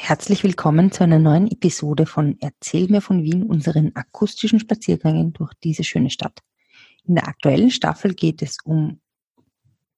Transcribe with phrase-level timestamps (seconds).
[0.00, 5.52] Herzlich willkommen zu einer neuen Episode von Erzähl mir von Wien, unseren akustischen Spaziergängen durch
[5.64, 6.38] diese schöne Stadt.
[7.04, 9.00] In der aktuellen Staffel geht es um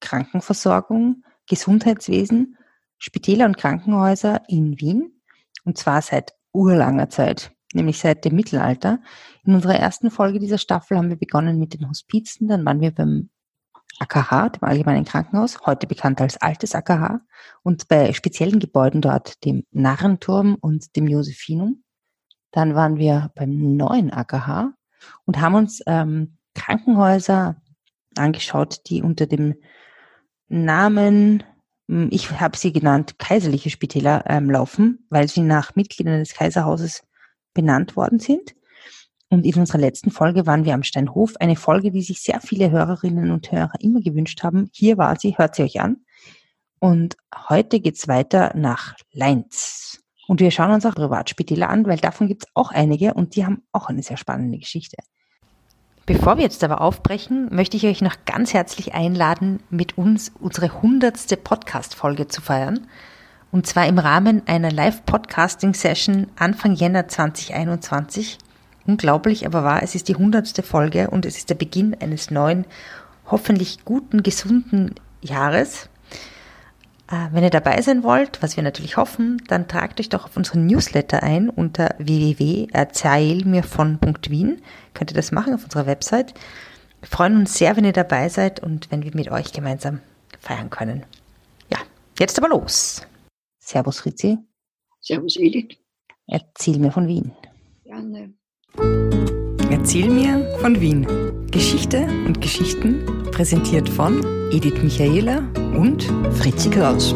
[0.00, 2.56] Krankenversorgung, Gesundheitswesen,
[2.96, 5.20] Spitäler und Krankenhäuser in Wien.
[5.64, 9.00] Und zwar seit urlanger Zeit, nämlich seit dem Mittelalter.
[9.44, 12.90] In unserer ersten Folge dieser Staffel haben wir begonnen mit den Hospizen, dann waren wir
[12.90, 13.28] beim
[14.00, 17.20] AKH, dem Allgemeinen Krankenhaus, heute bekannt als Altes AKH,
[17.62, 21.84] und bei speziellen Gebäuden dort, dem Narrenturm und dem Josephinum.
[22.50, 24.72] Dann waren wir beim neuen AKH
[25.24, 27.60] und haben uns ähm, Krankenhäuser
[28.16, 29.54] angeschaut, die unter dem
[30.48, 31.44] Namen,
[31.88, 37.02] hm, ich habe sie genannt, kaiserliche Spitäler ähm, laufen, weil sie nach Mitgliedern des Kaiserhauses
[37.54, 38.54] benannt worden sind.
[39.30, 42.72] Und in unserer letzten Folge waren wir am Steinhof, eine Folge, die sich sehr viele
[42.72, 44.68] Hörerinnen und Hörer immer gewünscht haben.
[44.72, 45.98] Hier war sie, hört sie euch an.
[46.80, 47.16] Und
[47.48, 50.02] heute geht's weiter nach Leinz.
[50.26, 53.62] Und wir schauen uns auch Privatspitäler an, weil davon gibt's auch einige und die haben
[53.72, 54.96] auch eine sehr spannende Geschichte.
[56.06, 60.82] Bevor wir jetzt aber aufbrechen, möchte ich euch noch ganz herzlich einladen, mit uns unsere
[60.82, 62.88] hundertste Podcast-Folge zu feiern.
[63.52, 68.38] Und zwar im Rahmen einer Live-Podcasting-Session Anfang Jänner 2021
[68.90, 72.64] Unglaublich aber wahr, es ist die hundertste Folge und es ist der Beginn eines neuen,
[73.24, 75.88] hoffentlich guten, gesunden Jahres.
[77.06, 80.36] Äh, wenn ihr dabei sein wollt, was wir natürlich hoffen, dann tragt euch doch auf
[80.36, 84.60] unseren Newsletter ein unter www.erzählmirvon.wien.
[84.92, 86.34] Könnt ihr das machen auf unserer Website.
[86.98, 90.00] Wir freuen uns sehr, wenn ihr dabei seid und wenn wir mit euch gemeinsam
[90.40, 91.06] feiern können.
[91.70, 91.78] Ja,
[92.18, 93.06] jetzt aber los.
[93.60, 94.38] Servus Ritzi.
[94.98, 95.76] Servus Edith.
[96.26, 97.30] Erzähl mir von Wien.
[97.84, 98.34] Gerne.
[99.70, 101.06] Erzähl mir von Wien.
[101.50, 105.38] Geschichte und Geschichten präsentiert von Edith Michaela
[105.76, 107.14] und Fritzi Kraus.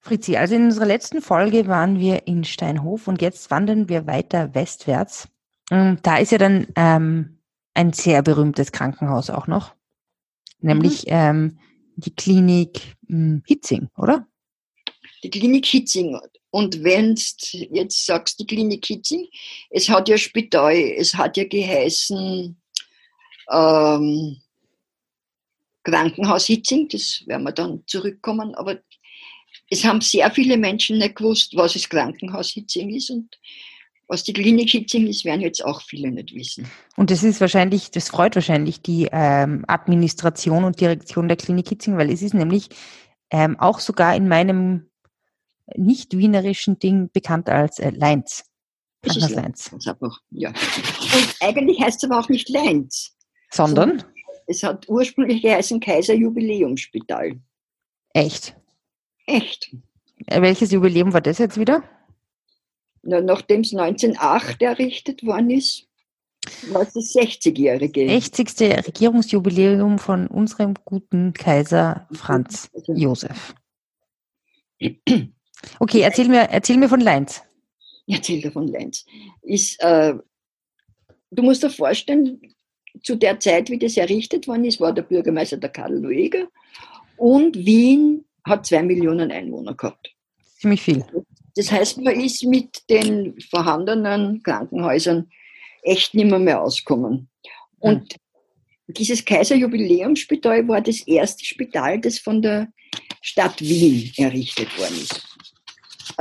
[0.00, 4.54] Fritzi, also in unserer letzten Folge waren wir in Steinhof und jetzt wandern wir weiter
[4.54, 5.28] westwärts.
[5.68, 7.38] Da ist ja dann ähm,
[7.72, 9.74] ein sehr berühmtes Krankenhaus auch noch,
[10.60, 11.12] nämlich mhm.
[11.12, 11.58] ähm,
[11.96, 14.26] die Klinik hm, Hitzing, oder?
[15.22, 16.18] Die Klinik Hitzing.
[16.52, 17.16] Und wenn
[17.50, 19.26] jetzt sagst, die Klinik Hitzing,
[19.70, 22.54] es hat ja Spital, es hat ja geheißen
[23.50, 24.36] ähm,
[25.82, 28.78] Krankenhaus Hitzing, das werden wir dann zurückkommen, aber
[29.70, 33.38] es haben sehr viele Menschen nicht gewusst, was das Krankenhaus Hitzing ist und
[34.06, 36.70] was die Klinik Hitzing ist, werden jetzt auch viele nicht wissen.
[36.96, 41.96] Und das ist wahrscheinlich, das freut wahrscheinlich die ähm, Administration und Direktion der Klinik Hitzing,
[41.96, 42.68] weil es ist nämlich
[43.30, 44.90] ähm, auch sogar in meinem
[45.76, 48.44] nicht wienerischen Ding bekannt als äh, Leinz.
[49.02, 49.72] Krankenhaus Leinz.
[49.72, 50.50] Einfach, ja.
[50.50, 53.16] Und eigentlich heißt es aber auch nicht Leinz.
[53.50, 53.98] Sondern?
[53.98, 54.04] So,
[54.46, 57.40] es hat ursprünglich geheißen Kaiser Jubiläumsspital.
[58.14, 58.56] Echt?
[59.26, 59.74] Echt.
[60.26, 61.82] Äh, welches Jubiläum war das jetzt wieder?
[63.02, 65.88] Na, nachdem es 1908 errichtet worden ist,
[66.70, 68.08] war es das 60-jährige.
[68.08, 68.86] 60.
[68.86, 73.54] Regierungsjubiläum von unserem guten Kaiser Franz also Josef.
[75.78, 77.42] Okay, erzähl mir, erzähl mir von Leinz.
[78.06, 79.04] Erzähl dir von Leinz.
[79.42, 80.14] Ist, äh,
[81.30, 82.40] du musst dir vorstellen,
[83.02, 86.48] zu der Zeit, wie das errichtet worden ist, war der Bürgermeister der Karl Lueger
[87.16, 90.14] und Wien hat zwei Millionen Einwohner gehabt.
[90.58, 91.04] Ziemlich viel.
[91.56, 95.30] Das heißt, man ist mit den vorhandenen Krankenhäusern
[95.82, 97.28] echt nicht mehr, mehr auskommen.
[97.78, 98.16] Und
[98.86, 98.94] mhm.
[98.94, 102.68] dieses Kaiserjubiläumsspital war das erste Spital, das von der
[103.20, 105.31] Stadt Wien errichtet worden ist.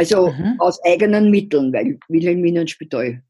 [0.01, 0.55] Also mhm.
[0.57, 3.21] aus eigenen Mitteln, weil Wilhelminenspital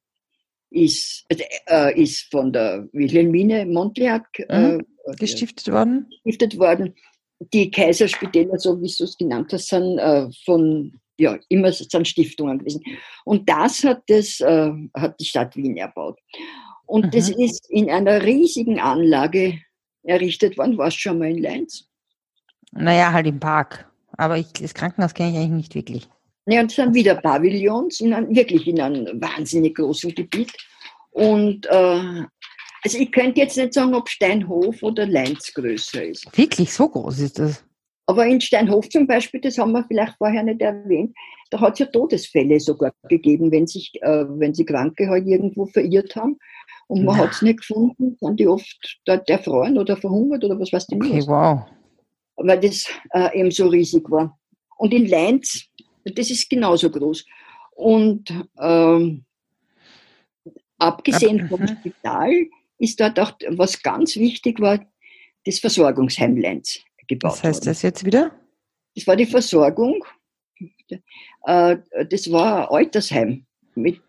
[0.70, 1.26] ist,
[1.68, 4.86] äh, ist von der Wilhelmine Montliak äh, mhm.
[5.20, 6.08] gestiftet worden.
[6.24, 6.96] Gestiftet worden.
[7.52, 12.60] Die Kaiserspitäler, so wie du es genannt hast, sind äh, von ja, immer sind Stiftungen
[12.60, 12.82] gewesen.
[13.26, 16.18] Und das hat, das, äh, hat die Stadt Wien erbaut.
[16.86, 17.12] Und mhm.
[17.12, 19.60] das ist in einer riesigen Anlage
[20.04, 20.78] errichtet worden.
[20.78, 21.86] Warst du schon mal in Leinz?
[22.72, 23.92] Naja, halt im Park.
[24.14, 26.10] Aber ich, das Krankenhaus kenne ich eigentlich nicht wirklich.
[26.48, 30.52] Ja, und es sind wieder Pavillons, in einem, wirklich in einem wahnsinnig großen Gebiet.
[31.12, 32.24] Und äh,
[32.84, 36.26] also ich könnte jetzt nicht sagen, ob Steinhof oder Leinz größer ist.
[36.36, 37.64] Wirklich, so groß ist das?
[38.08, 41.16] Aber in Steinhof zum Beispiel, das haben wir vielleicht vorher nicht erwähnt,
[41.52, 45.66] da hat es ja Todesfälle sogar gegeben, wenn sich, äh, wenn sie Kranke halt irgendwo
[45.66, 46.38] verirrt haben
[46.88, 50.74] und man hat es nicht gefunden, sind die oft dort erfroren oder verhungert oder was
[50.74, 51.62] weiß ich okay, wow.
[52.38, 54.38] Weil das äh, eben so riesig war.
[54.78, 55.68] Und in Leinz,
[56.04, 57.26] das ist genauso groß.
[57.72, 59.26] Und ähm,
[60.78, 61.68] abgesehen vom mhm.
[61.68, 62.32] Spital
[62.78, 64.80] ist dort auch, was ganz wichtig war,
[65.46, 67.66] das Versorgungsheim Lenz gebaut Was heißt worden.
[67.66, 68.32] das jetzt wieder?
[68.96, 70.04] das war die Versorgung.
[71.46, 71.78] Äh,
[72.10, 73.46] das war ein Altersheim
[73.76, 74.02] mit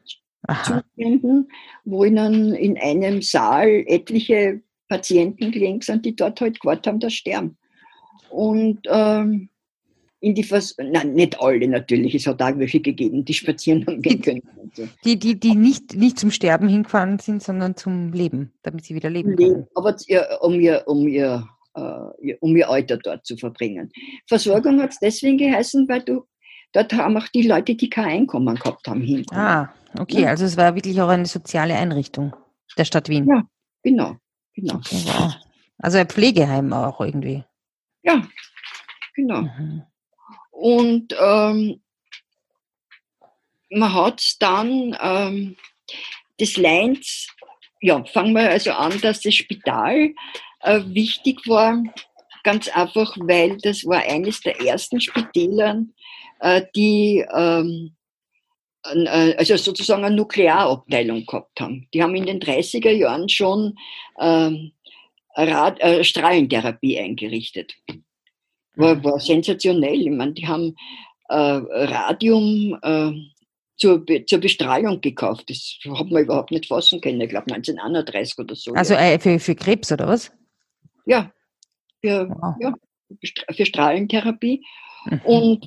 [0.49, 0.83] Aha.
[0.83, 1.49] Zuständen,
[1.85, 7.15] wo ihnen in einem Saal etliche Patienten gelegen sind, die dort halt gewartet haben, dass
[7.15, 7.57] sterben.
[8.31, 9.49] Und ähm,
[10.23, 14.01] in die Vers Nein, nicht alle natürlich, es hat auch welche gegeben, die spazieren haben
[14.01, 14.43] gehen können.
[15.05, 19.11] Die, die, die nicht, nicht zum Sterben hingefahren sind, sondern zum Leben, damit sie wieder
[19.11, 19.67] leben können.
[19.75, 19.97] Aber
[20.41, 22.11] um ihr, um ihr, uh,
[22.41, 23.91] um ihr Alter dort zu verbringen.
[24.29, 26.25] Versorgung hat es deswegen geheißen, weil du
[26.73, 29.43] dort haben auch die Leute, die kein Einkommen gehabt haben, hinkommen.
[29.43, 30.29] Ah, okay, ja.
[30.29, 32.35] also es war wirklich auch eine soziale Einrichtung
[32.79, 33.27] der Stadt Wien.
[33.27, 33.43] Ja,
[33.83, 34.17] genau,
[34.55, 34.77] genau.
[34.77, 35.35] Okay, wow.
[35.79, 37.43] Also ein Pflegeheim auch irgendwie.
[38.05, 38.23] Ja,
[39.17, 39.43] genau.
[39.43, 39.83] Mhm.
[40.63, 41.83] Und ähm,
[43.69, 45.57] man hat dann ähm,
[46.39, 47.27] das Leins,
[47.81, 50.15] ja, fangen wir also an, dass das Spital
[50.61, 51.83] äh, wichtig war,
[52.45, 55.83] ganz einfach, weil das war eines der ersten Spitäler,
[56.39, 57.97] äh, die ähm,
[58.85, 61.89] äh, also sozusagen eine Nuklearabteilung gehabt haben.
[61.93, 63.77] Die haben in den 30er Jahren schon
[64.21, 64.71] ähm,
[65.35, 67.75] Rad, äh, Strahlentherapie eingerichtet.
[68.77, 70.01] War, war sensationell.
[70.01, 70.75] Ich meine, die haben
[71.29, 73.13] äh, Radium äh,
[73.77, 75.51] zur, Be zur Bestrahlung gekauft.
[75.51, 77.21] Das hat man überhaupt nicht fassen können.
[77.21, 78.73] Ich glaube 1931 oder so.
[78.73, 79.01] Also ja.
[79.01, 80.33] äh, für, für Krebs oder was?
[81.05, 81.33] Ja,
[82.01, 82.55] für, wow.
[82.61, 82.75] ja,
[83.51, 84.65] für Strahlentherapie.
[85.07, 85.21] Mhm.
[85.25, 85.67] Und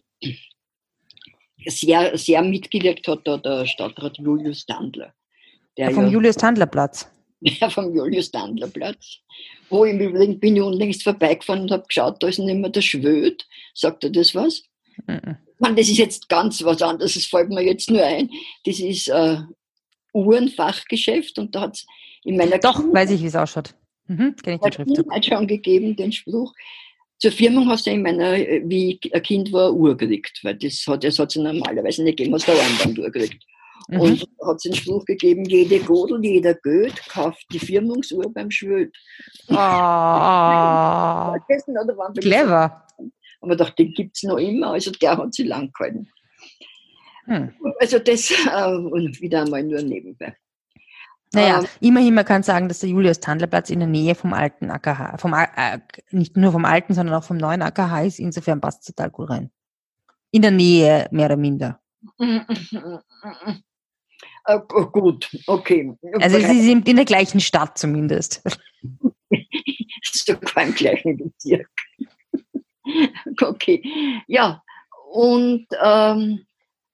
[1.68, 5.14] sehr, sehr mitgewirkt hat da der Stadtrat Julius Dandler.
[5.78, 7.12] Der vom ja, Julius Dandler Platz.
[7.46, 9.20] Ja, vom Julius Dandler Platz.
[9.70, 12.82] Wo ich übrigens bin ich unlängst vorbeigefahren und habe geschaut, da ist nicht mehr der
[12.82, 13.48] Schwöd.
[13.74, 14.64] Sagt er das was?
[15.08, 15.38] Mhm.
[15.60, 18.30] Man, das ist jetzt ganz was anderes, das fällt mir jetzt nur ein.
[18.66, 19.38] Das ist äh,
[20.14, 21.88] Uhrenfachgeschäft und da hat es
[22.24, 23.74] in meiner Doch, Kindheit, weiß ich, wie es ausschaut.
[24.08, 26.54] Mhm, kenn ich den Kindheit schon gegeben, den Spruch,
[27.18, 30.86] zur Firmung hast du in meiner, äh, wie ein Kind war, Uhr gekriegt, weil das
[30.88, 33.44] hat es normalerweise nicht gegeben, hast du eine Armband gekriegt.
[33.88, 34.00] Mhm.
[34.00, 38.94] Und hat es den Spruch gegeben, jede Godel, jeder Goeth kauft die Firmungsuhr beim Schwöd.
[39.48, 41.36] Oh,
[42.20, 42.84] clever.
[43.42, 46.10] Aber doch, den gibt es noch immer, also der hat sie lang gehalten.
[47.26, 47.54] Hm.
[47.80, 50.36] Also das äh, und wieder einmal nur nebenbei.
[51.34, 55.18] Naja, ähm, immerhin, man kann sagen, dass der Julius-Tandler-Platz in der Nähe vom alten AKH,
[55.18, 55.80] vom, äh,
[56.12, 58.20] nicht nur vom alten, sondern auch vom neuen AKH ist.
[58.20, 59.52] Insofern passt es total gut rein.
[60.32, 61.82] In der Nähe, mehr oder minder.
[64.46, 64.60] Äh,
[64.92, 65.92] gut, okay.
[66.22, 68.44] Also Sie sind in der gleichen Stadt zumindest.
[70.04, 71.70] Sogar im gleichen Bezirk.
[73.42, 73.84] okay,
[74.28, 74.62] ja.
[75.12, 76.46] Und, ähm,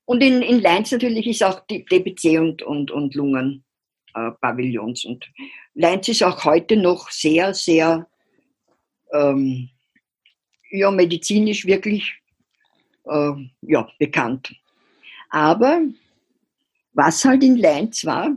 [0.05, 3.63] und in, in Leinz natürlich ist auch die DBC und, und, und Lungen
[4.13, 5.05] äh, Pavillons.
[5.05, 5.29] Und
[5.73, 8.07] Leinz ist auch heute noch sehr, sehr
[9.13, 9.69] ähm,
[10.69, 12.13] ja, medizinisch wirklich
[13.05, 13.31] äh,
[13.61, 14.53] ja, bekannt.
[15.31, 15.81] Aber
[16.93, 18.35] was halt in Leinz war,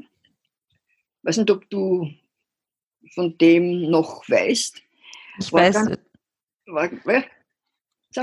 [1.22, 2.08] weiß nicht, ob du
[3.14, 4.80] von dem noch weißt.
[5.40, 5.74] Ich weiß.
[5.74, 5.98] Dann,
[6.66, 7.24] war, war,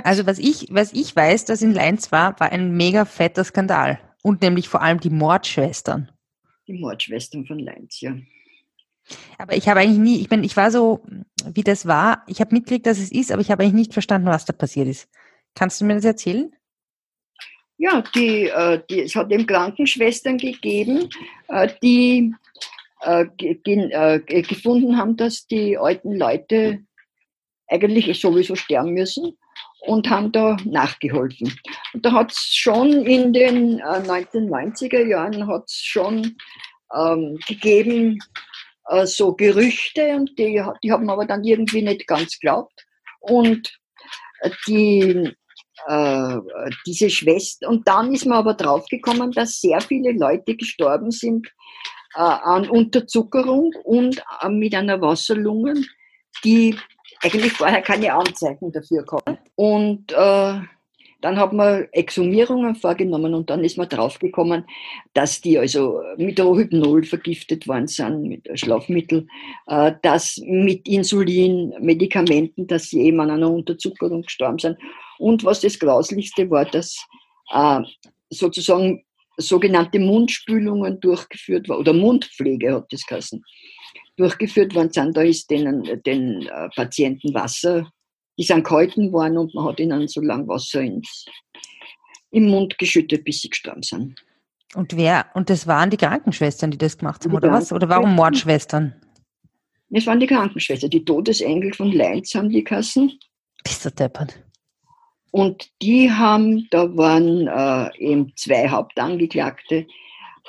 [0.04, 4.00] also was ich, was ich weiß, dass in Leinz war, war ein mega fetter Skandal.
[4.24, 6.12] Und nämlich vor allem die Mordschwestern
[6.72, 8.16] die Mordschwestern von Leinz, ja.
[9.38, 11.04] Aber ich habe eigentlich nie, ich meine, ich war so,
[11.54, 14.28] wie das war, ich habe mitgekriegt, dass es ist, aber ich habe eigentlich nicht verstanden,
[14.28, 15.10] was da passiert ist.
[15.56, 16.56] Kannst du mir das erzählen?
[17.84, 21.10] Ja, die, äh, die, es hat eben Krankenschwestern gegeben,
[21.48, 22.32] äh, die
[23.04, 26.84] äh, äh, gefunden haben, dass die alten Leute
[27.68, 29.36] eigentlich sowieso sterben müssen
[29.88, 31.58] und haben da nachgeholfen.
[31.96, 36.38] Und da hat es schon in den äh, 1990er Jahren hat's schon
[36.96, 38.20] ähm, gegeben
[38.90, 42.86] äh, so Gerüchte und die, die haben aber dann irgendwie nicht ganz geglaubt.
[43.22, 43.76] Und
[44.42, 45.36] äh, die,
[45.88, 46.38] äh,
[46.86, 51.48] diese Schwester, und dann ist man aber draufgekommen, dass sehr viele Leute gestorben sind
[52.16, 55.76] äh, an Unterzuckerung und äh, mit einer Wasserlunge,
[56.44, 56.76] die
[57.22, 59.40] eigentlich vorher keine Anzeichen dafür gehabt.
[59.56, 60.60] Und äh,
[61.22, 64.66] dann hat man Exhumierungen vorgenommen und dann ist man draufgekommen,
[65.14, 69.28] dass die also mit Rohypnol vergiftet worden sind, mit Schlafmittel,
[69.68, 74.78] äh, dass mit Insulin, Medikamenten, dass sie eben an einer Unterzuckerung gestorben sind.
[75.22, 76.98] Und was das Grauslichste war, dass
[77.52, 77.82] äh,
[78.32, 79.04] sozusagen
[79.38, 83.44] sogenannte Mundspülungen durchgeführt war, oder Mundpflege hat das geheißen
[84.18, 87.90] durchgeführt worden sind, da ist denen, den äh, Patienten Wasser,
[88.38, 91.26] die sind gehalten worden und man hat ihnen so lange Wasser ins,
[92.32, 94.20] im Mund geschüttet, bis sie gestorben sind.
[94.74, 97.72] Und wer, und das waren die Krankenschwestern, die das gemacht haben, die oder was?
[97.72, 98.96] Oder warum Mordschwestern?
[99.92, 103.20] Es waren die Krankenschwestern, die Todesengel von Leinz haben die Kassen.
[103.64, 104.40] Bist du deppert.
[105.32, 109.88] Und die haben, da waren äh, eben zwei Hauptangeklagte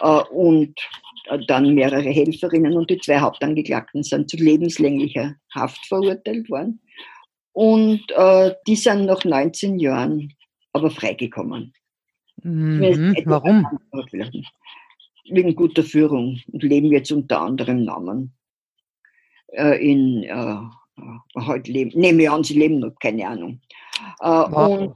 [0.00, 0.74] äh, und
[1.26, 6.80] äh, dann mehrere Helferinnen und die zwei Hauptangeklagten sind zu lebenslänglicher Haft verurteilt worden.
[7.52, 10.32] Und äh, die sind nach 19 Jahren
[10.72, 11.74] aber freigekommen.
[12.42, 13.14] Mhm.
[13.26, 13.66] Warum?
[15.30, 18.34] Wegen guter Führung und leben jetzt unter anderem Namen
[19.48, 20.24] äh, in
[21.36, 23.60] halt leben, nehme ich an, sie leben noch, keine Ahnung.
[24.20, 24.44] Äh.
[24.44, 24.94] Und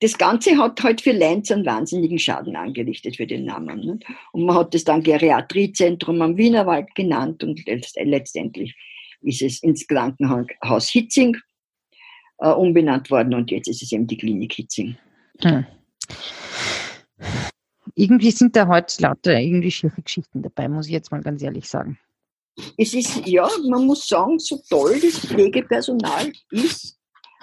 [0.00, 4.02] das Ganze hat halt für Lenz einen wahnsinnigen Schaden angerichtet für den Namen.
[4.32, 8.76] Und man hat das dann Geriatriezentrum am Wienerwald genannt und letztendlich
[9.22, 11.36] ist es ins Krankenhaus Hitzing
[12.38, 14.96] äh, umbenannt worden und jetzt ist es eben die Klinik Hitzing.
[15.40, 15.66] Hm.
[17.94, 21.66] Irgendwie sind da heute lauter irgendwie schiefe Geschichten dabei, muss ich jetzt mal ganz ehrlich
[21.66, 21.98] sagen.
[22.76, 26.96] Es ist, ja, man muss sagen, so toll das Pflegepersonal ist,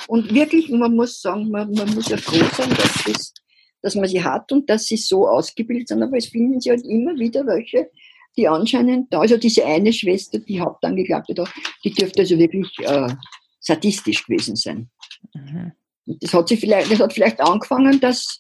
[0.08, 3.34] und wirklich, man muss sagen, man, man muss ja froh sein, dass, das,
[3.82, 6.86] dass man sie hat und dass sie so ausgebildet sind, aber es finden sie halt
[6.86, 7.89] immer wieder welche,
[8.36, 11.46] die anscheinend da, also diese eine Schwester, die Hauptangeklagte da,
[11.84, 13.13] die dürfte also wirklich äh,
[13.60, 14.89] sadistisch gewesen sein.
[15.34, 15.72] Mhm.
[16.05, 18.38] Das hat sie vielleicht, das hat vielleicht angefangen, dass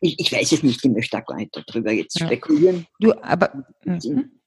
[0.00, 2.26] ich, ich weiß es nicht, ich möchte da gar nicht darüber jetzt ja.
[2.26, 2.86] spekulieren.
[3.00, 4.40] Du, aber mhm.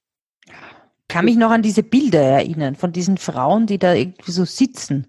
[1.07, 5.07] Kann mich noch an diese Bilder erinnern von diesen Frauen, die da irgendwie so sitzen.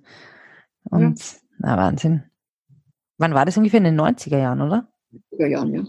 [0.85, 1.39] Und, ja.
[1.59, 2.23] na Wahnsinn.
[3.19, 3.79] Wann war das ungefähr?
[3.79, 4.89] In den 90er Jahren, oder?
[5.33, 5.83] 90er Jahren, ja.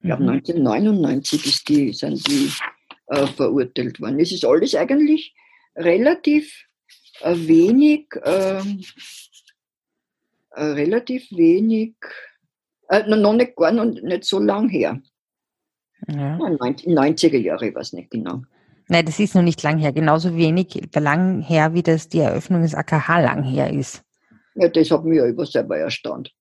[0.00, 2.50] Ich glaube, 1999 ist die, sind die
[3.08, 4.20] äh, verurteilt worden.
[4.20, 5.34] Es ist alles eigentlich
[5.74, 6.66] relativ
[7.20, 8.82] äh, wenig, ähm,
[10.50, 11.94] äh, relativ wenig,
[12.88, 15.00] äh, noch nicht gar noch nicht so lang her.
[16.08, 16.36] Ja.
[16.36, 18.42] 90er Jahre, ich weiß nicht genau.
[18.88, 19.92] Nein, das ist noch nicht lang her.
[19.92, 24.02] Genauso wenig lang her, wie das die Eröffnung des AKH lang her ist.
[24.54, 26.32] Ja, das hat mich ja über selber erstaunt.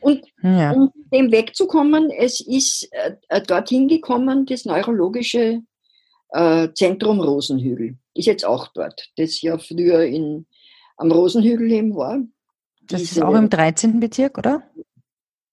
[0.00, 0.72] Und ja.
[0.72, 5.62] um dem wegzukommen, es ist äh, dorthin gekommen, das neurologische
[6.28, 7.96] äh, Zentrum Rosenhügel.
[8.12, 10.46] Ist jetzt auch dort, das ja früher in,
[10.98, 12.18] am Rosenhügel eben war.
[12.82, 13.98] Das Diese, ist auch im 13.
[13.98, 14.62] Bezirk, oder?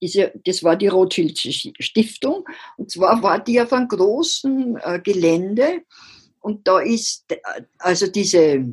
[0.01, 2.45] Diese, das war die Rothschild Stiftung.
[2.77, 5.83] Und zwar war die auf einem großen äh, Gelände.
[6.39, 7.37] Und da ist äh,
[7.77, 8.65] also diese,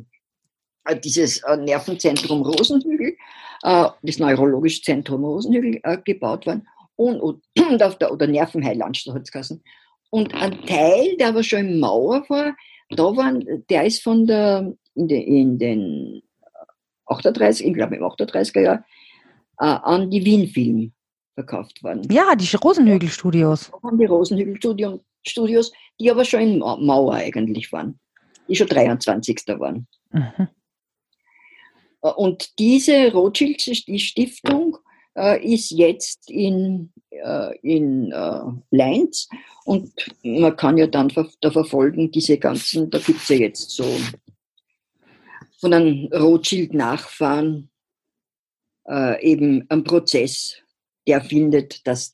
[0.85, 3.15] äh, dieses äh, Nervenzentrum Rosenhügel,
[3.61, 6.65] das neurologische Zentrum Rosenhügel gebaut worden.
[6.95, 9.59] Und, und auf der, oder Nervenheilanstalt hat es.
[10.11, 12.55] Und ein Teil, der aber schon im Mauer war,
[12.89, 16.21] da waren, der ist von der, in, de, in den
[17.07, 18.85] 38, ich glaube im 38er Jahr,
[19.57, 20.93] an die Wien Film
[21.39, 22.05] verkauft worden.
[22.11, 23.71] Ja, die Rosenhügel-Studios.
[23.93, 27.97] Die Rosenhügel-Studios, die aber schon in Mauer eigentlich waren.
[28.49, 29.37] Die schon 23.
[29.57, 29.87] waren.
[30.11, 30.49] Mhm.
[32.01, 34.77] Äh, und diese Rothschild, die Stiftung,
[35.15, 38.11] äh, ist jetzt in, äh, in
[38.71, 39.29] Leinz
[39.65, 39.91] und
[40.23, 41.09] man kann ja dann
[41.41, 43.85] da verfolgen, diese ganzen, da gibt es ja jetzt so
[45.59, 47.69] von einem Rothschild-Nachfahren
[49.21, 50.63] eben einen Prozess
[51.09, 52.11] der findet, dass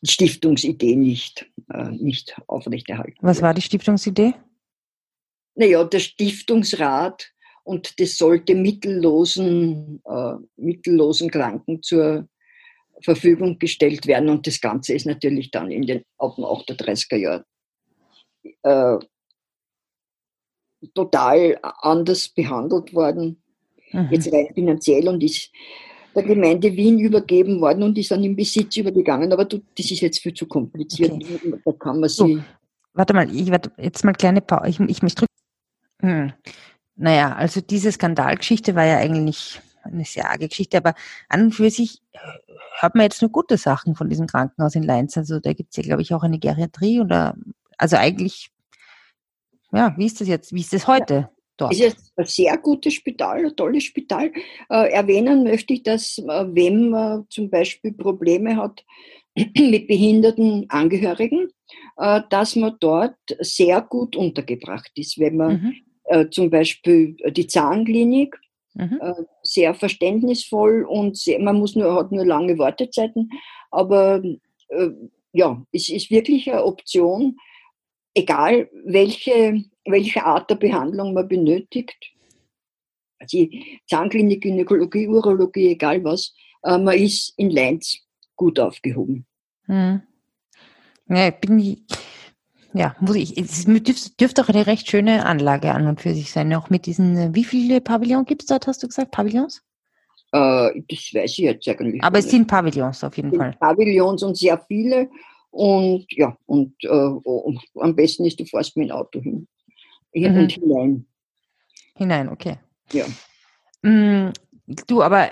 [0.00, 4.34] die Stiftungsidee nicht, äh, nicht aufrechterhalten Was war die Stiftungsidee?
[5.56, 7.32] Naja, der Stiftungsrat
[7.64, 12.28] und das sollte mittellosen, äh, mittellosen Kranken zur
[13.02, 14.28] Verfügung gestellt werden.
[14.28, 17.44] Und das Ganze ist natürlich dann in den ab 38er Jahren
[18.62, 18.98] äh,
[20.94, 23.42] total anders behandelt worden.
[23.90, 24.08] Mhm.
[24.12, 25.50] Jetzt rein finanziell und ist
[26.16, 29.32] der Gemeinde Wien übergeben worden und ist dann im Besitz übergegangen.
[29.32, 31.12] Aber das ist jetzt viel zu kompliziert.
[31.12, 31.54] Okay.
[31.64, 32.16] Da kann man sie.
[32.16, 32.38] So,
[32.94, 34.68] warte mal, ich werde jetzt mal kleine Pause.
[34.68, 35.32] Ich, ich mich drücken.
[36.00, 36.32] Hm.
[36.96, 40.94] Naja, also diese Skandalgeschichte war ja eigentlich eine sehr arge Geschichte, aber
[41.28, 42.18] an und für sich äh,
[42.80, 45.16] hört man jetzt nur gute Sachen von diesem Krankenhaus in Leinz.
[45.16, 47.36] Also da gibt es ja, glaube ich, auch eine Geriatrie oder
[47.78, 48.50] also eigentlich,
[49.72, 50.52] ja, wie ist das jetzt?
[50.52, 51.28] Wie ist das heute?
[51.56, 51.72] Dort.
[51.72, 54.32] Es ist ein sehr gutes Spital, ein tolles Spital.
[54.68, 58.84] Äh, erwähnen möchte ich, dass äh, wenn man zum Beispiel Probleme hat
[59.34, 61.48] mit behinderten Angehörigen,
[61.96, 65.18] äh, dass man dort sehr gut untergebracht ist.
[65.18, 65.74] Wenn man mhm.
[66.08, 68.38] Äh, zum Beispiel die Zahnklinik,
[68.74, 69.00] mhm.
[69.00, 73.30] Äh, sehr verständnisvoll und sehr, man muss nur, hat nur lange Wartezeiten,
[73.72, 74.22] aber
[74.68, 74.90] äh,
[75.32, 77.38] ja, es ist wirklich eine Option,
[78.14, 82.12] egal welche welche Art der Behandlung man benötigt.
[83.18, 83.46] Also
[83.88, 87.98] Zahnklinik, Gynäkologie, Urologie, egal was, äh, man ist in Leinz
[88.36, 89.26] gut aufgehoben.
[89.64, 90.02] Hm.
[91.08, 91.84] Ja, bin
[92.76, 96.30] ja, muss ich, es dürfte, dürfte auch eine recht schöne Anlage an und für sich
[96.30, 99.62] sein, auch mit diesen, wie viele Pavillons gibt es dort, hast du gesagt, Pavillons?
[100.32, 102.02] Äh, das weiß ich jetzt eigentlich.
[102.02, 103.56] Aber es sind Pavillons auf jeden Fall.
[103.58, 105.08] Pavillons und sehr viele.
[105.50, 109.48] Und ja, und, äh, und am besten ist, du fährst mit dem Auto hin.
[110.16, 110.38] Mhm.
[110.38, 111.06] Und hinein.
[111.94, 112.58] Hinein, okay.
[112.92, 113.06] Ja.
[113.82, 114.32] Mm,
[114.66, 115.30] Du, aber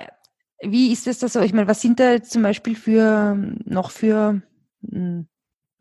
[0.62, 1.40] wie ist das da so?
[1.40, 4.42] Ich meine, was sind da zum Beispiel für noch für
[4.82, 5.20] mm,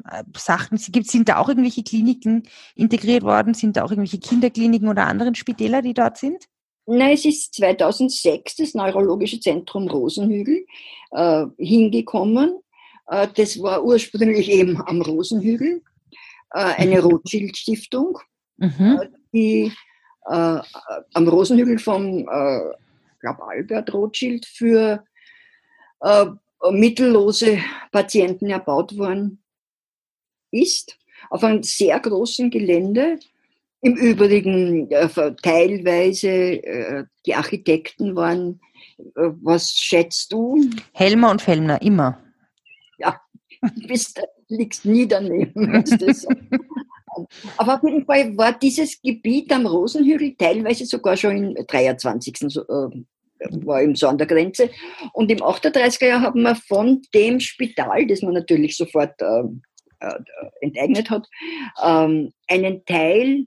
[0.10, 0.80] äh, Sachen?
[0.92, 2.44] Gibt, sind da auch irgendwelche Kliniken
[2.76, 3.54] integriert worden?
[3.54, 6.46] Sind da auch irgendwelche Kinderkliniken oder anderen Spitäler, die dort sind?
[6.86, 10.66] Nein, es ist 2006 das Neurologische Zentrum Rosenhügel
[11.12, 12.60] äh, hingekommen.
[13.08, 15.84] Äh, das war ursprünglich eben am Rosenhügel,
[16.52, 18.18] äh, eine Rothschild-Stiftung,
[18.58, 19.00] Mhm.
[19.34, 19.72] die
[20.30, 20.60] äh,
[21.14, 22.62] am Rosenhügel vom, äh,
[23.20, 25.04] glaube Albert Rothschild für
[26.02, 26.26] äh,
[26.72, 27.60] mittellose
[27.92, 29.44] Patienten erbaut worden
[30.52, 30.98] ist,
[31.30, 33.20] auf einem sehr großen Gelände.
[33.82, 35.10] Im Übrigen äh,
[35.42, 38.62] teilweise äh, die Architekten waren,
[39.16, 40.70] äh, was schätzt du?
[40.94, 42.20] Helmer und Fellner, immer.
[43.76, 45.84] Du bist, liegst nie daneben.
[47.58, 52.38] Aber auf jeden Fall war dieses Gebiet am Rosenhügel teilweise sogar schon im 23.
[52.48, 53.04] So, äh,
[53.66, 54.70] war eben so an der Grenze.
[55.14, 59.44] Und im 38er Jahr haben wir von dem Spital, das man natürlich sofort äh,
[60.00, 60.20] äh,
[60.62, 61.28] enteignet hat,
[61.84, 63.46] ähm, einen Teil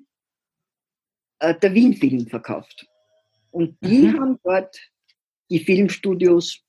[1.38, 2.86] äh, der Wien-Film verkauft.
[3.50, 4.20] Und die Mhm.
[4.20, 4.76] haben dort
[5.50, 6.62] die Filmstudios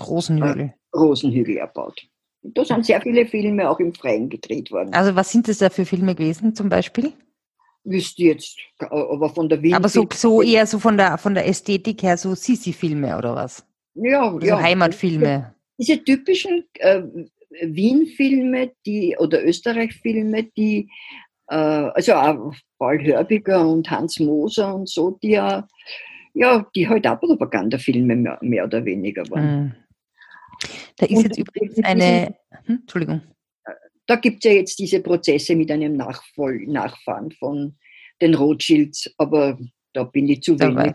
[0.00, 0.74] Rosenhügel.
[0.94, 2.06] Rosenhügel erbaut.
[2.46, 4.92] Da sind sehr viele Filme auch im Freien gedreht worden.
[4.92, 7.12] Also was sind das da für Filme gewesen zum Beispiel?
[7.84, 9.74] Wüsste jetzt, aber von der Wien.
[9.74, 13.66] Aber so, so eher so von der von der Ästhetik her, so Sisi-Filme oder was?
[13.94, 14.62] ja, Oder ja.
[14.62, 15.54] Heimatfilme.
[15.78, 17.02] Diese typischen äh,
[17.62, 20.88] Wien-Filme, die oder Österreich-Filme, die
[21.48, 25.66] äh, also auch Paul Hörbiger und Hans Moser und so, die ja,
[26.34, 29.76] ja, die halt auch Propagandafilme mehr, mehr oder weniger waren.
[30.96, 32.34] Da ist Und jetzt übrigens eine,
[32.66, 33.22] hm, Entschuldigung,
[34.06, 37.74] Da gibt es ja jetzt diese Prozesse mit einem Nachvoll Nachfahren von
[38.20, 39.58] den Rothschilds, aber
[39.94, 40.74] da bin ich zu wenig.
[40.76, 40.94] dabei.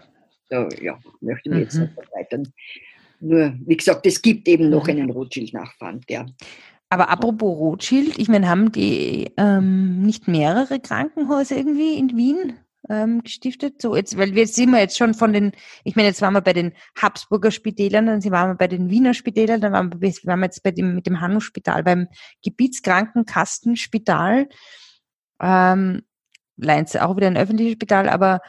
[0.49, 1.81] Da, ja, möchte ich mich jetzt Mhm.
[1.81, 2.53] nicht verbreitern.
[3.19, 4.89] Nur, wie gesagt, es gibt eben noch Mhm.
[4.91, 6.27] einen Rothschild-Nachfahren, der
[6.91, 12.53] Aber apropos Rothschild, ich meine, haben die ähm, nicht mehrere Krankenhäuser irgendwie in Wien
[12.89, 13.81] ähm, gestiftet?
[13.81, 16.41] So jetzt, weil wir sind wir jetzt schon von den, ich meine, jetzt waren wir
[16.41, 20.39] bei den Habsburger Spitälern, dann waren wir bei den Wiener Spitälern, dann waren wir, waren
[20.39, 22.07] wir jetzt bei dem mit dem Hanno-Spital, beim
[22.43, 24.49] Gebietskrankenkassenspital.
[25.41, 26.01] Ähm,
[26.57, 28.41] Leins auch wieder ein öffentliches Spital, aber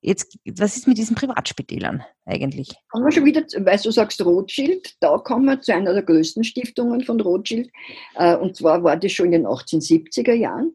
[0.00, 2.70] jetzt, was ist mit diesen Privatspitälern eigentlich?
[2.90, 6.44] Kommen wir schon wieder, weil du sagst Rothschild, da kommen wir zu einer der größten
[6.44, 7.68] Stiftungen von Rothschild.
[8.14, 10.72] Äh, Und zwar war das schon in den 1870er Jahren.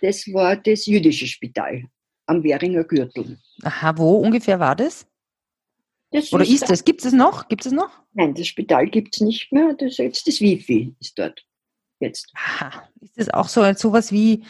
[0.00, 1.84] Das war das jüdische Spital
[2.26, 3.38] am Währinger Gürtel.
[3.62, 5.06] Aha, wo ungefähr war das?
[6.10, 6.84] Das Oder ist es?
[6.84, 7.48] Gibt es noch?
[7.48, 7.90] Gibt es noch?
[8.12, 9.74] Nein, das Spital gibt es nicht mehr.
[9.74, 11.42] Das ist jetzt das Wifi ist dort.
[12.00, 12.30] Jetzt.
[12.34, 12.88] Aha.
[13.00, 14.44] Ist das auch so sowas wie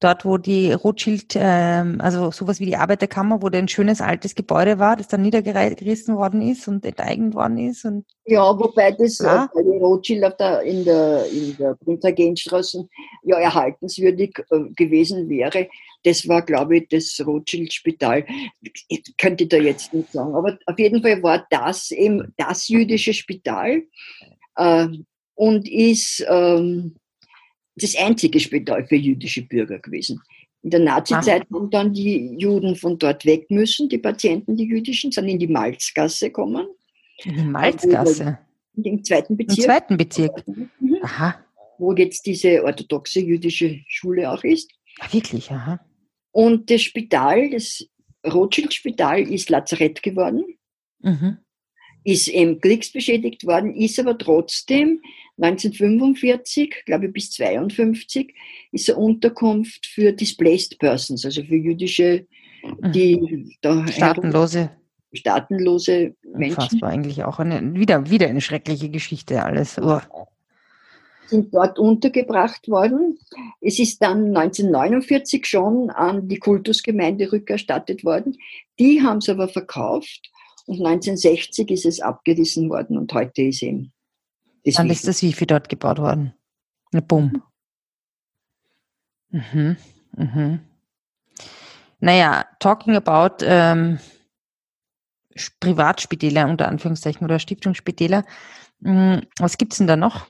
[0.00, 4.34] dort, wo die Rothschild, ähm, also sowas wie die Arbeiterkammer, wo da ein schönes altes
[4.34, 9.18] Gebäude war, das dann niedergerissen worden ist und enteignet worden ist und Ja, wobei das
[9.18, 9.44] Ja.
[9.44, 12.88] äh, bei den Rothschild auf der, in der, in der Prinzregenstraße
[13.24, 15.68] ja erhaltenswürdig äh, gewesen wäre.
[16.02, 18.24] Das war, glaube ich, das Rothschild-Spital.
[18.88, 20.34] Ich könnte da jetzt nicht sagen.
[20.34, 23.82] Aber auf jeden Fall war das eben das jüdische Spital
[24.56, 24.86] äh,
[25.34, 26.96] und ist ähm,
[27.82, 30.20] das einzige Spital für jüdische Bürger gewesen.
[30.62, 35.10] In der Nazizeit haben dann die Juden von dort weg müssen, die Patienten, die jüdischen,
[35.10, 36.66] sind in die Malzgasse gekommen,
[37.24, 38.38] in die Malzgasse
[38.82, 39.64] im zweiten im Bezirk.
[39.66, 40.46] zweiten Bezirk.
[40.46, 40.68] Mhm.
[41.02, 41.34] Aha,
[41.78, 44.70] wo jetzt diese orthodoxe jüdische Schule auch ist.
[45.00, 45.80] Ah, wirklich, aha.
[46.32, 47.86] Und das Spital, das
[48.26, 50.44] Rothschild-Spital ist Lazarett geworden,
[51.02, 51.38] Mhm.
[52.04, 55.00] Ist eben kriegsbeschädigt worden, ist aber trotzdem
[55.38, 58.34] 1945, glaube ich bis 52,
[58.72, 62.26] ist eine Unterkunft für Displaced Persons, also für jüdische,
[62.94, 63.88] die da Mhm.
[63.88, 64.70] Staatenlose,
[65.12, 67.38] staatenlose Menschen unfassbar eigentlich auch.
[67.38, 69.78] Eine, wieder, wieder eine schreckliche Geschichte alles.
[69.78, 70.00] Oh.
[71.26, 73.18] sind dort untergebracht worden.
[73.60, 78.36] Es ist dann 1949 schon an die Kultusgemeinde rückerstattet worden.
[78.78, 80.30] Die haben es aber verkauft
[80.70, 83.92] und 1960 ist es abgerissen worden und heute ist eben
[84.64, 85.06] das Dann ist Wifi.
[85.06, 86.34] das Wifi dort gebaut worden.
[86.92, 87.42] Eine Bumm.
[89.30, 89.76] Mhm.
[90.16, 90.60] Mhm.
[92.00, 93.98] Naja, talking about ähm,
[95.60, 98.24] Privatspitäler unter Anführungszeichen oder Stiftungsspitäler.
[98.80, 100.26] mh, Was gibt's denn da noch?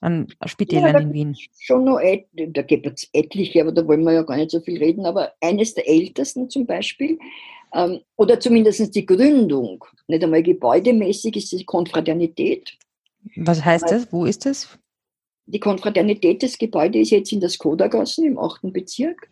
[0.00, 1.36] an Spitälern Ja, in Wien?
[1.58, 4.60] Schon noch, et, da gibt es etliche, aber da wollen wir ja gar nicht so
[4.60, 7.18] viel reden, aber eines der ältesten zum Beispiel,
[8.16, 12.76] oder zumindest die Gründung, nicht einmal gebäudemäßig, ist die Konfraternität.
[13.36, 14.12] Was heißt das?
[14.12, 14.78] Wo ist das?
[15.46, 18.72] Die Konfraternität, das Gebäude ist jetzt in der Skodagassen im 8.
[18.72, 19.28] Bezirk.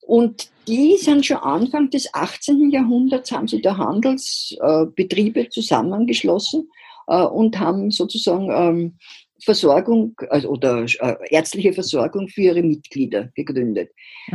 [0.00, 2.70] Und die sind schon Anfang des 18.
[2.70, 6.68] Jahrhunderts, haben sie da Handelsbetriebe zusammengeschlossen
[7.06, 8.98] äh, und haben sozusagen ähm,
[9.44, 13.90] Versorgung also, oder äh, ärztliche Versorgung für ihre Mitglieder gegründet.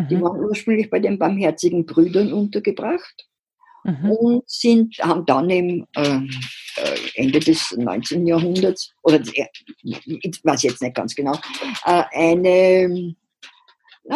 [0.10, 0.22] Die Mhm.
[0.22, 3.28] waren ursprünglich bei den Barmherzigen Brüdern untergebracht
[3.84, 4.12] Mhm.
[4.12, 6.30] und sind, haben dann im ähm,
[6.78, 8.26] äh, Ende des 19.
[8.26, 9.46] Jahrhunderts, oder äh,
[9.84, 11.34] ich weiß jetzt nicht ganz genau,
[11.86, 13.16] äh, eine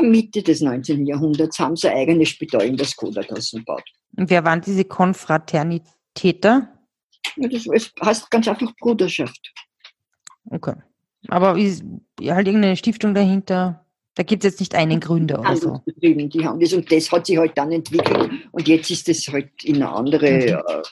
[0.01, 1.05] Mitte des 19.
[1.05, 3.83] Jahrhunderts haben sie ein eigenes Spital in der Skodagassen gebaut.
[4.17, 6.73] Und wer waren diese Konfraternitäter?
[7.35, 7.65] Ja, das
[8.03, 9.53] heißt ganz einfach Bruderschaft.
[10.45, 10.75] Okay.
[11.27, 11.83] Aber ist
[12.21, 13.85] halt irgendeine Stiftung dahinter?
[14.15, 15.81] Da gibt es jetzt nicht einen Gründer oder so.
[15.97, 19.49] Die haben das und das hat sich halt dann entwickelt und jetzt ist das halt
[19.63, 20.41] in eine andere Mhm.
[20.41, 20.83] äh, äh,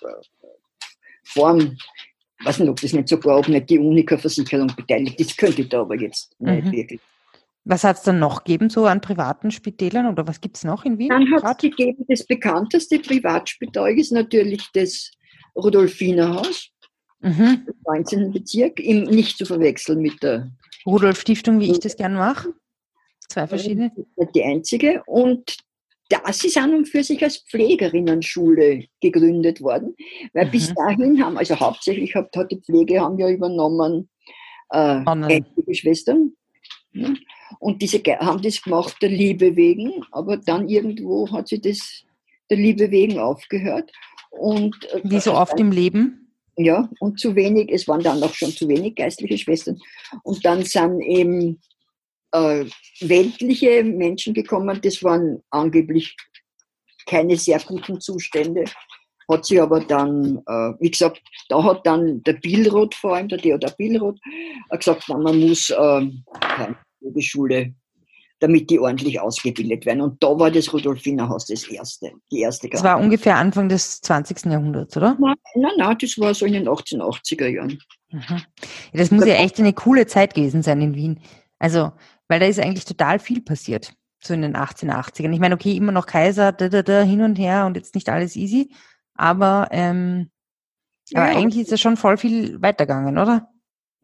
[1.24, 1.78] Form.
[2.40, 5.82] Ich weiß nicht, ob das nicht sogar, ob nicht die Unica-Versicherung beteiligt ist, könnte da
[5.82, 6.72] aber jetzt nicht Mhm.
[6.72, 7.02] wirklich.
[7.66, 10.86] Was hat es dann noch gegeben, so an privaten Spitälern oder was gibt es noch
[10.86, 11.10] in Wien?
[11.10, 15.12] Dann hat es gegeben, das bekannteste Privatspital ist natürlich das
[15.56, 16.70] Rudolfinerhaus
[17.20, 17.68] Mhm.
[17.68, 18.32] im 19.
[18.32, 20.52] Bezirk, im, nicht zu verwechseln mit der
[20.86, 22.54] Rudolf Stiftung, wie ich das gern mache.
[23.30, 23.92] Zwei verschiedene.
[24.34, 25.04] die einzige.
[25.06, 25.58] Und
[26.10, 29.96] das ist an und für sich als Pflegerinnenschule gegründet worden,
[30.34, 30.76] weil bis Mhm.
[30.76, 34.10] dahin haben, also hauptsächlich hat, hat die Pflege haben ja übernommen
[34.70, 36.34] äh, ältere Schwestern.
[36.94, 37.14] Ja.
[37.60, 42.04] Und diese haben das gemacht der Liebe wegen, aber dann irgendwo hat sie das
[42.50, 43.92] der Liebe wegen aufgehört.
[44.30, 46.27] Und, äh, Wie so oft im Leben.
[46.58, 49.80] Ja, und zu wenig, es waren dann auch schon zu wenig geistliche Schwestern.
[50.24, 51.62] Und dann sind eben
[52.32, 52.66] äh,
[53.02, 56.16] weltliche Menschen gekommen, das waren angeblich
[57.06, 58.66] keine sehr guten Zustände.
[59.30, 63.40] Hat sie aber dann, äh, wie gesagt, da hat dann der Billroth vor allem, der
[63.40, 64.20] Theodor Billroth,
[64.70, 66.24] äh, gesagt, man muss ähm,
[67.02, 67.74] die Schule,
[68.40, 70.02] damit die ordentlich ausgebildet werden.
[70.02, 74.46] Und da war das Rudolfinerhaus das erste, die erste Das war ungefähr Anfang des 20.
[74.46, 75.18] Jahrhunderts, oder?
[75.20, 77.80] Nein, nein, nein, das war so in den 1880er Jahren.
[78.10, 78.42] Ja,
[78.94, 81.20] das muss ja echt eine coole Zeit gewesen sein in Wien.
[81.60, 81.92] Also,
[82.28, 85.34] weil da ist eigentlich total viel passiert, so in den 1880ern.
[85.34, 88.10] Ich meine, okay, immer noch Kaiser, da, da, da, hin und her und jetzt nicht
[88.10, 88.72] alles easy,
[89.16, 90.30] aber, ähm,
[91.14, 91.38] aber Ja.
[91.38, 93.50] eigentlich ist da schon voll viel weitergegangen, oder?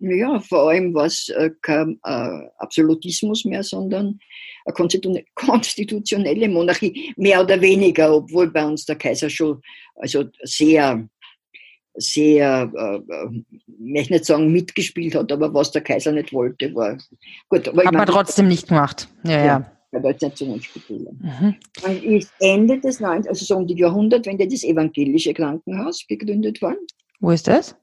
[0.06, 4.20] Ja, vor allem war es äh, kein äh, Absolutismus mehr, sondern
[4.66, 9.62] eine konstitu- konstitutionelle Monarchie, mehr oder weniger, obwohl bei uns der Kaiser schon
[9.96, 11.08] also sehr,
[11.96, 13.44] sehr, äh, äh,
[13.80, 16.98] möchte nicht sagen mitgespielt hat, aber was der Kaiser nicht wollte, war
[17.48, 17.68] gut.
[17.68, 19.08] Aber Hat man meine, trotzdem nicht gemacht.
[19.24, 19.46] Ja, ja.
[19.46, 19.72] Ja.
[19.92, 20.46] das war jetzt nicht so.
[20.46, 21.56] Mhm.
[21.82, 26.86] Dann ist Ende des 19., also so um die Jahrhundertwende, das evangelische Krankenhaus gegründet worden,
[27.22, 27.78] Wo ist das?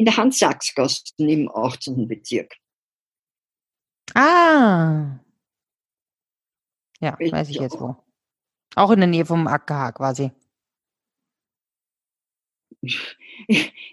[0.00, 2.08] In der Hans-Sachs-Gassen im 18.
[2.08, 2.56] Bezirk.
[4.14, 5.18] Ah.
[7.02, 7.96] Ja, Ich- weiß ich jetzt wo.
[8.76, 10.30] Auch in der Nähe vom AKH quasi.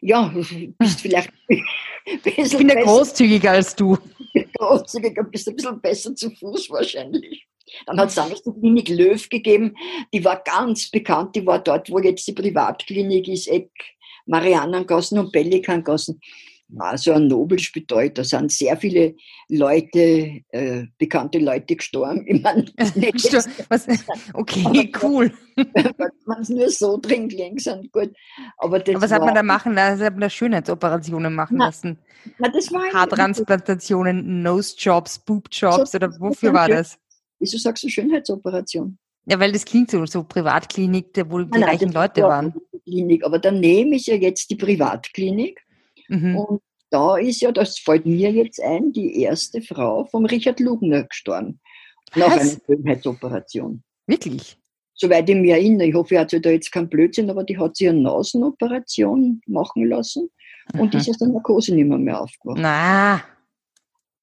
[0.01, 0.41] Ja, du
[0.77, 1.63] bist vielleicht ein
[2.05, 3.97] Ich bisschen bin ja besser, großzügiger als du.
[4.57, 7.47] großzügiger, bist ein bisschen besser zu Fuß wahrscheinlich.
[7.85, 9.75] Dann hat es damals die Klinik Löw gegeben,
[10.13, 13.71] die war ganz bekannt, die war dort, wo jetzt die Privatklinik ist, Eck,
[14.27, 16.19] Mariannengassen und Pelikangassen.
[16.69, 19.15] War so ein Nobelspital, da sind sehr viele
[19.47, 22.25] Leute, äh, bekannte Leute gestorben.
[22.27, 23.33] Ich meine, nicht
[23.69, 23.87] Was?
[24.33, 25.31] Okay, cool.
[25.55, 25.93] wenn
[26.25, 28.11] man es nur so drin gelegen sind, gut.
[28.57, 30.03] Aber das Aber was hat war, man da machen lassen?
[30.03, 31.97] Hat man da Schönheitsoperationen machen Na, lassen?
[32.37, 36.97] na, das war Haartransplantationen, Nose-Jobs, Boob-Jobs So- oder wofür war das?
[37.39, 38.97] Wieso sagst du Schönheitsoperation?
[39.29, 42.29] Ja, weil das klingt so, so Privatklinik, wo die Nein, nein, reichen das Leute war
[42.29, 42.53] waren.
[42.87, 45.63] Klinik, aber daneben ist ja jetzt die Privatklinik
[46.09, 46.37] Mhm.
[46.37, 51.03] und da ist ja, das fällt mir jetzt ein, die erste Frau vom Richard Lugner
[51.03, 51.59] gestorben.
[52.15, 52.39] Nach Was?
[52.39, 53.83] einer Schönheitsoperation.
[54.07, 54.57] Wirklich?
[54.93, 57.57] Soweit ich mich erinnere, ich hoffe, er hat sich da jetzt keinen Blödsinn, aber die
[57.57, 60.29] hat sich eine Nasenoperation machen lassen
[60.73, 60.99] und Mhm.
[60.99, 62.57] ist aus der Narkose nicht mehr, mehr aufgewacht.
[62.61, 63.21] Na,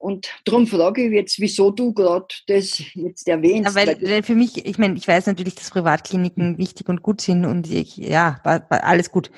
[0.04, 3.70] Und darum frage ich jetzt, wieso du gerade das jetzt erwähnst.
[3.70, 7.22] Ja, weil, weil für mich, ich meine, ich weiß natürlich, dass Privatkliniken wichtig und gut
[7.22, 9.30] sind und ich, ja, war, war alles gut.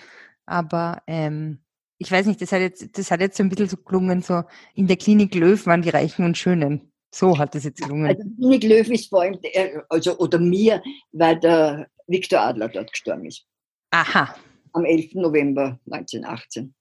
[0.45, 1.61] Aber ähm,
[1.99, 4.43] ich weiß nicht, das hat jetzt, das hat jetzt so ein bisschen so gelungen, so
[4.75, 6.91] in der Klinik Löw waren die Reichen und Schönen.
[7.15, 8.07] So hat das jetzt gelungen.
[8.07, 12.91] Also Klinik Löw ist vor allem, der, also, oder mir, weil der Viktor Adler dort
[12.91, 13.47] gestorben ist.
[13.93, 14.35] Aha.
[14.73, 15.15] Am 11.
[15.15, 16.75] November 1918.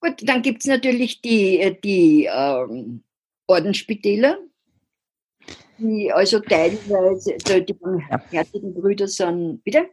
[0.00, 3.02] Gut, dann gibt es natürlich die, die ähm,
[3.46, 4.38] Ordensspitäler,
[5.78, 9.90] die also teilweise, also die barmherzigen Brüder sind, bitte?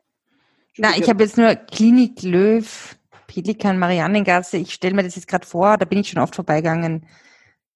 [0.78, 4.58] Na, ich habe jetzt nur Klinik Löw, Pelikan, Mariannengasse.
[4.58, 7.06] Ich stelle mir das jetzt gerade vor, da bin ich schon oft vorbeigegangen.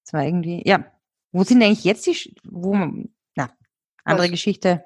[0.04, 0.86] Das war irgendwie, ja.
[1.34, 2.76] Wo sind eigentlich jetzt die, wo
[3.36, 3.50] na,
[4.04, 4.32] andere Was?
[4.32, 4.84] Geschichte.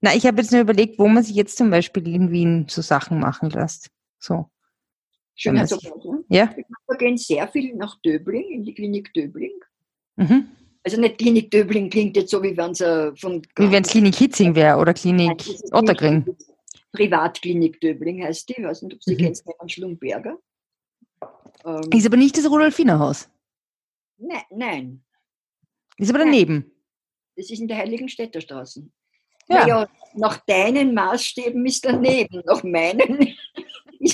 [0.00, 2.80] Na, ich habe jetzt nur überlegt, wo man sich jetzt zum Beispiel in Wien so
[2.80, 3.90] Sachen machen lässt.
[4.18, 4.48] So.
[5.40, 6.24] Schönheitsoperationen.
[6.28, 6.54] Ja.
[6.54, 9.58] Wir gehen sehr viel nach Döbling, in die Klinik Döbling.
[10.16, 10.48] Mhm.
[10.84, 13.42] Also nicht Klinik Döbling klingt jetzt so, wie wenn es äh, von...
[13.56, 16.36] Wie wenn es Klinik Hitzing wäre oder Klinik Ottergring.
[16.92, 18.54] Privatklinik Döbling heißt die.
[18.58, 19.18] Ich weiß nicht, ob Sie mhm.
[19.18, 20.38] kennst, an Schlumberger.
[21.64, 23.28] Ähm, ist aber nicht das Rudolfiner Haus.
[24.18, 25.04] Nein, nein.
[25.96, 26.70] Ist aber daneben.
[27.36, 28.86] Das ist in der Heiligenstädter Straße.
[29.48, 29.60] Ja.
[29.60, 33.34] Naja, nach deinen Maßstäben ist daneben, nach meinen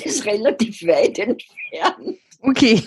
[0.04, 2.18] ist es relativ weit entfernt.
[2.42, 2.82] Okay.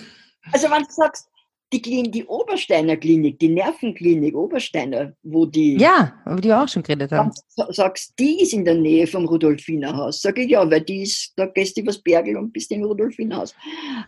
[0.52, 1.30] Also wenn du sagst,
[1.72, 5.76] die, Klinik, die Obersteiner Klinik, die Nervenklinik Obersteiner, wo die.
[5.76, 7.30] Ja, über die auch schon geredet haben.
[7.68, 10.20] Sagst, die ist in der Nähe vom Rudolfinerhaus.
[10.20, 13.54] Sag ich ja, weil die ist, da gehst du übers Bergel und bist im Rudolfinerhaus.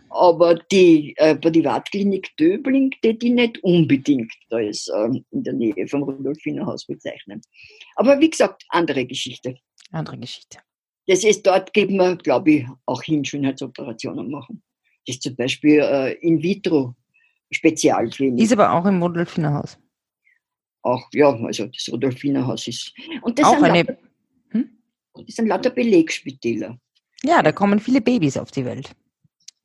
[0.09, 5.87] Aber die äh, Privatklinik Döbling, die, die nicht unbedingt da ist, ähm, in der Nähe
[5.87, 7.41] vom Rudolfinerhaus bezeichnen.
[7.95, 9.55] Aber wie gesagt, andere Geschichte.
[9.91, 10.57] Andere Geschichte.
[11.07, 14.63] Das ist, dort geben wir, glaube ich, auch hin Schönheitsoperationen machen.
[15.05, 16.95] Das ist zum Beispiel äh, in vitro
[17.51, 18.41] Spezialklinik.
[18.41, 19.77] Ist aber auch im Rudolfinerhaus.
[20.81, 22.93] Auch, ja, also das Rudolfinerhaus ist.
[23.21, 23.97] Und das, auch sind, eine, lauter,
[24.49, 24.69] hm?
[25.13, 26.77] das sind lauter Belegspitäler.
[27.23, 28.91] Ja, da kommen viele Babys auf die Welt.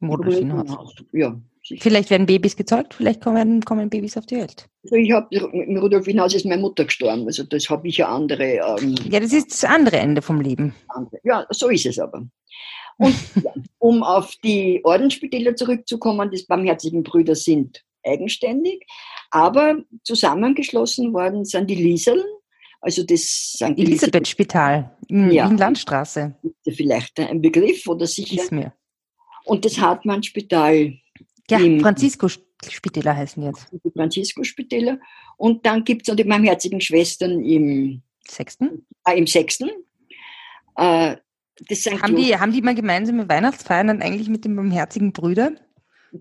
[0.01, 0.94] Im Rudolfinerhaus.
[1.12, 1.40] Ja.
[1.79, 4.69] Vielleicht werden Babys gezeugt, vielleicht kommen, kommen Babys auf die Welt.
[4.85, 8.45] Also ich habe im Rudolfinhaus ist meine Mutter gestorben, also das habe ich ja andere.
[8.45, 10.75] Ähm, ja, das ist das andere Ende vom Leben.
[11.25, 12.27] Ja, so ist es aber.
[12.97, 18.87] Und ja, um auf die Ordensspitäler zurückzukommen, die Barmherzigen Brüder sind eigenständig,
[19.31, 22.23] aber zusammengeschlossen worden sind die Lieseln,
[22.81, 23.21] also das
[23.57, 23.77] St.
[23.77, 26.37] Elisabeth-Spital in ja, Landstraße.
[26.65, 28.41] Ist vielleicht ein Begriff oder sicher?
[28.41, 28.73] Ist mir.
[29.45, 30.95] Und das Hartmann-Spital.
[31.51, 33.67] Ja, Franziskus-Spitäler heißen jetzt.
[33.73, 34.99] Die Franziskus-Spitäler.
[35.37, 38.87] Und dann gibt es noch die Barmherzigen Schwestern im Sechsten.
[39.07, 39.71] Äh, Im Sechsten.
[40.77, 41.17] Äh,
[42.01, 45.59] haben, die, haben die mal gemeinsame Weihnachtsfeiern dann eigentlich mit den barmherzigen Brüdern?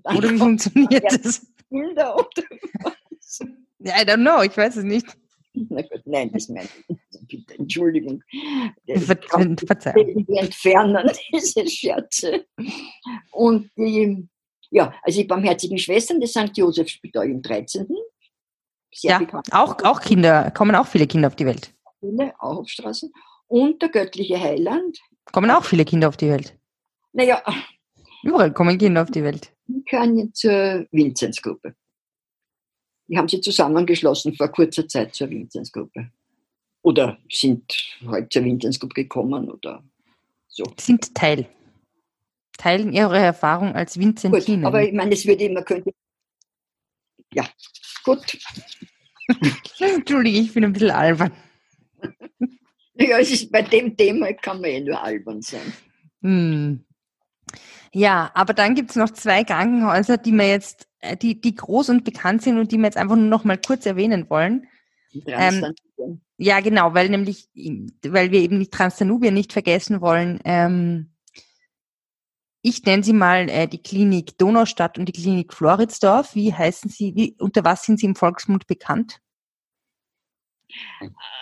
[0.04, 1.46] Oder wie funktioniert das?
[1.70, 2.44] Bilder oder
[2.84, 3.40] was?
[3.82, 5.06] I don't know, ich weiß es nicht.
[5.70, 6.98] Na gut, nein, das meine ich.
[7.28, 8.24] Bitte, Entschuldigung.
[8.88, 9.18] Ver
[9.66, 10.26] Verzeihung.
[10.28, 12.46] Wir entfernen diese Scherze.
[13.32, 14.28] Und die,
[14.69, 16.56] ja, also die barmherzigen Schwestern des St.
[16.56, 17.88] Josef Spital im 13.
[18.93, 19.47] Sehr ja, bekannt.
[19.51, 21.73] Auch, auch Kinder, kommen auch viele Kinder auf die Welt.
[21.99, 23.12] Viele, auch auf Straßen.
[23.47, 24.99] Und der göttliche Heiland
[25.32, 26.58] Kommen auch viele Kinder auf die Welt?
[27.13, 27.41] Naja.
[28.23, 29.53] Überall kommen Kinder auf die Welt.
[29.67, 31.75] Die gehören zur Vinzenzgruppe.
[33.08, 36.12] Die haben sie zusammengeschlossen vor kurzer Zeit zur Vinzenzgruppe.
[36.82, 39.84] Oder sind heute zur Vinzenzgruppe gekommen oder
[40.47, 40.63] so.
[40.77, 41.47] Sind Teil.
[42.58, 44.62] Teilen ihre Erfahrung als Vinzentinen.
[44.62, 45.91] Gut, aber ich meine, es würde immer könnte.
[47.34, 47.48] Ja,
[48.04, 48.38] gut.
[49.80, 51.32] Entschuldige, ich bin ein bisschen albern.
[53.00, 55.72] Ja, es ist, bei dem Thema kann man eh nur albern sein.
[56.24, 56.84] Hm.
[57.93, 61.89] Ja, aber dann gibt es noch zwei Krankenhäuser, die wir jetzt, äh, die, die groß
[61.89, 64.67] und bekannt sind und die wir jetzt einfach nur noch mal kurz erwähnen wollen.
[65.28, 65.74] Ähm,
[66.38, 67.50] ja, genau, weil nämlich,
[68.04, 70.39] weil wir eben die Transdanubien nicht vergessen wollen.
[70.43, 71.12] Ähm,
[72.62, 76.36] ich nenne sie mal äh, die Klinik Donaustadt und die Klinik Floridsdorf.
[76.36, 79.20] Wie heißen sie, wie, unter was sind sie im Volksmund bekannt?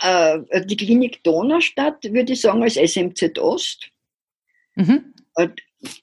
[0.02, 3.90] Äh, die Klinik Donaustadt, würde ich sagen, als SMZ Ost.
[4.76, 5.14] Mhm.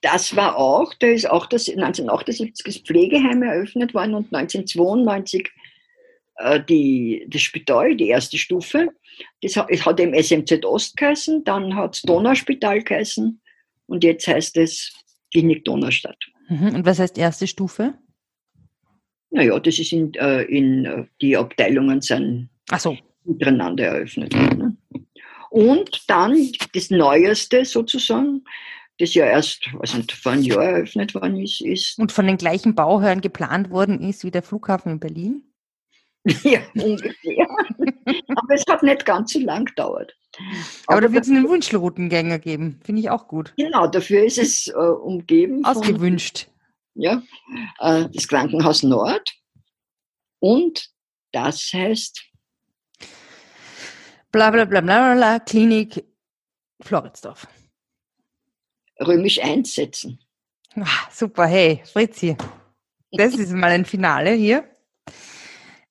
[0.01, 5.51] Das war auch, da ist auch das 1978 das Pflegeheim eröffnet worden und 1992
[6.37, 8.89] äh, die, das Spital, die erste Stufe.
[9.43, 13.41] Das hat, es hat eben SMZ Ost geheißen, dann hat es Donauspital geheißen
[13.87, 14.93] und jetzt heißt es
[15.33, 16.19] Klinik Donaustadt.
[16.49, 16.75] Mhm.
[16.75, 17.95] Und was heißt erste Stufe?
[19.31, 24.79] Naja, das ist in, äh, in äh, die Abteilungen sind Ach so miteinander eröffnet werden.
[25.51, 28.45] Und dann das Neueste sozusagen,
[28.99, 31.99] das ja erst also vor einem Jahr eröffnet worden ist, ist.
[31.99, 35.43] Und von den gleichen Bauherren geplant worden ist wie der Flughafen in Berlin?
[36.45, 37.49] ja, ungefähr.
[38.29, 40.17] Aber es hat nicht ganz so lang gedauert.
[40.87, 43.53] Aber, Aber da wird es einen Wunschroutengänger geben, finde ich auch gut.
[43.57, 45.65] Genau, dafür ist es äh, umgeben.
[45.65, 46.49] Ausgewünscht.
[46.95, 47.23] Von, ja,
[47.81, 49.31] äh, das Krankenhaus Nord.
[50.41, 50.91] Und
[51.33, 52.23] das heißt
[54.31, 56.05] bla bla bla bla, bla Klinik
[56.81, 57.47] Floridsdorf.
[59.01, 60.19] Römisch einsetzen.
[60.75, 62.37] Ah, super, hey, Fritzi.
[63.11, 64.65] Das ist mal ein Finale hier.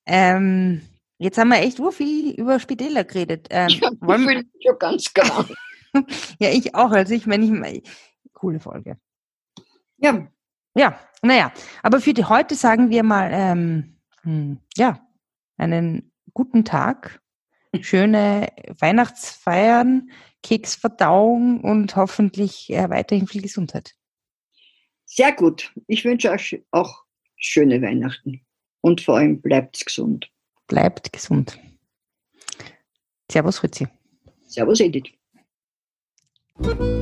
[0.05, 0.81] Ähm,
[1.21, 3.47] jetzt haben wir echt nur viel über Spitäler geredet.
[3.49, 5.45] Ähm, ja, wollen wir schon ganz genau.
[6.39, 6.91] ja, ich auch.
[6.91, 7.83] Also ich meine, ich,
[8.33, 8.97] coole Folge.
[9.97, 10.27] Ja.
[10.75, 11.51] Ja, naja.
[11.83, 15.05] Aber für die heute sagen wir mal, ähm, hm, ja,
[15.57, 17.21] einen guten Tag,
[17.81, 18.47] schöne
[18.79, 20.11] Weihnachtsfeiern,
[20.43, 23.95] Keksverdauung und hoffentlich äh, weiterhin viel Gesundheit.
[25.05, 25.73] Sehr gut.
[25.87, 27.03] Ich wünsche euch auch
[27.35, 28.45] schöne Weihnachten.
[28.81, 30.30] Und vor allem bleibt gesund.
[30.71, 31.59] Bleibt gesund.
[33.29, 33.89] Servus, Fritzi.
[34.47, 35.11] Servus, Edith.